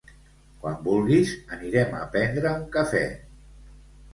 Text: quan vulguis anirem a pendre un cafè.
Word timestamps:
quan 0.61 0.77
vulguis 0.87 1.33
anirem 1.57 1.93
a 1.99 2.01
pendre 2.17 2.55
un 2.61 2.67
cafè. 2.79 3.07